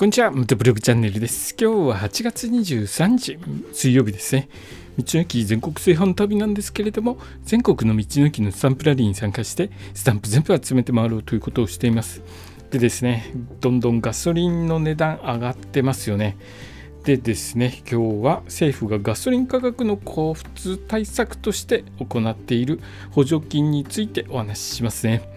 [0.00, 1.54] こんにちは、ムトブログチャンネルです。
[1.60, 3.38] 今日は8月23日、
[3.74, 4.48] 水曜日ですね。
[4.96, 12.22] 道の駅全国炊飯旅なんですけれども、全国の道の駅のスタンプラリーに参加して、スタンプ全部集めて回ろうということをしています。
[12.70, 16.38] でですね、どんどんガソリンの値段上がってますよね。
[17.04, 22.80] でですね、今日は政府がガソリン価格の高騰対策として行っている
[23.10, 25.29] 補助金についてお話ししますね。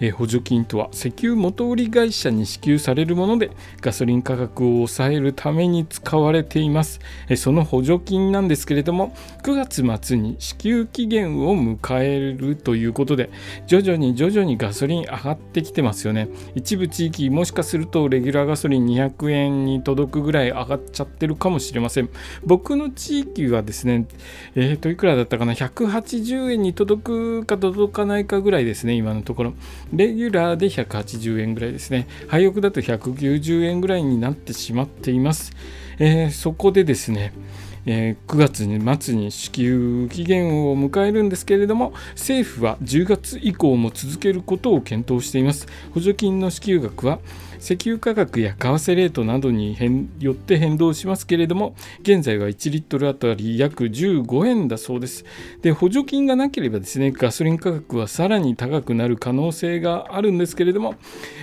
[0.00, 3.50] え補助金とは石油元売り会社に支給されるもので
[3.80, 13.30] ガソリン価格を抑えるために使われています、えその補助金なんですけれども9月末に支給期限を迎えるということで
[13.66, 16.28] 徐々に徐々にガソリン上がってきてますよね。
[16.54, 22.08] 一部地域もしかするとレギュラーガソリン200円に届くぐらい上がっちゃってるかもしれません。
[22.44, 24.06] 僕の地域はですね
[24.54, 29.54] えーといくらだったかな？180円に届くか届かないかぐらいですね今のところ。
[29.92, 32.06] レギュラーで180円ぐらいですね。
[32.28, 35.52] 廃屋だと190円ぐらいになってしまっています。
[35.98, 37.32] えーそこでですね、
[37.86, 45.66] えー9月に末に支給期限を迎えるんですけれども政府は10月以降も続けることを検討しています。
[45.92, 47.18] 補助金の支給額は
[47.60, 55.24] 石油価格や為替レートなどに変よって変動しますけれども現在は1リットルあたり約15円だそうです。
[55.60, 60.94] で補助金がなければですねガソリン価格はさらに高くなる可能性があるんですけれども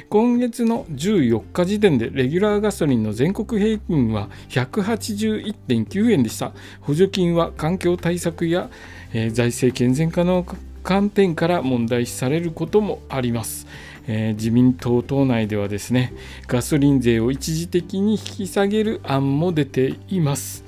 [0.10, 6.37] 今月の14日時点でレギュラーガソリンの全国平均は181.9円でした。
[6.82, 8.70] 補助金は環境対策や、
[9.14, 10.46] えー財政健全化の
[10.84, 13.68] 観点から問題視されることもあります、
[14.08, 16.14] えー自民党党内ではですね
[16.48, 20.68] ガソリン税を一時的に引き下げる案も出ています。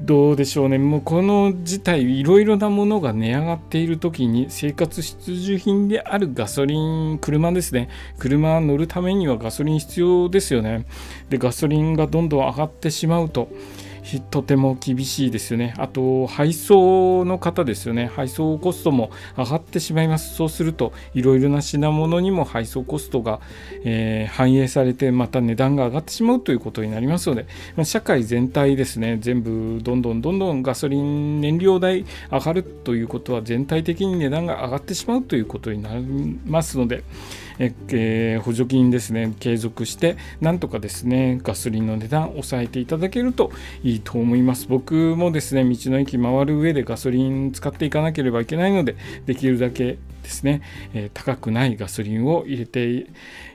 [0.00, 10.84] どうでしょうね、もうこの事態、いろいろなものが値上がっているときに、生活必需品であるガソリン、車ですね、車乗るためにはガソリン必要ですよね。
[11.30, 13.48] で、ガソリンがどんどん上がってしまうと、
[14.30, 15.74] とても厳しいですよね。
[15.78, 18.10] あと、配送の方ですよね。
[18.14, 20.34] 配送コストも上がってしまいます。
[20.34, 23.40] そうすると、いろいろな品物にも配送コストが、
[23.84, 27.46] えー反映されて、また値段が上がってしまうということになりますので、
[27.76, 37.02] まあ社会全体ですね、全部どんどんどんどんガソリン燃料代上がるということは、全体的に値段が上がってしまうということになりますので、
[37.58, 43.50] ええー補助金ですね、継続して、なんとかですね、ガソリンの値段抑えていただけると
[43.82, 44.66] いいと思います。
[44.68, 48.96] 僕もですね、道の駅回る上でガソリン使っていかなければいけないので、
[49.26, 50.62] できるだけですね、
[50.94, 53.06] えー高くないガソリンを入れて、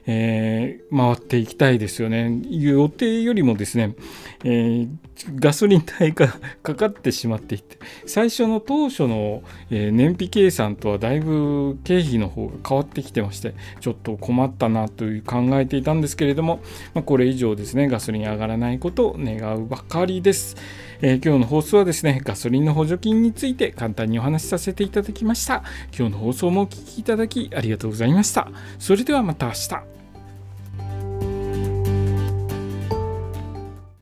[0.06, 2.41] えー回っていきたいですよね。
[2.50, 3.95] 予定よりもですね、
[4.44, 4.89] えー
[5.35, 16.61] ガソリン代がかかってしまっていて、最初の当初の、え燃費計算とはだいぶ経費の方が変わってきてまして、ちょっと困ったなという考えていたんですけれども、
[16.95, 20.56] まあ、これ以上ですね、ガソリン上がらないことを願うばかりです。
[21.01, 25.63] えー今日の放送はですね、ガソリンの補助金について簡単にお話しさせていただきました。
[25.95, 28.50] 今日の放送もお聞きいただきありがとうございました。
[28.79, 30.00] それではまた明日。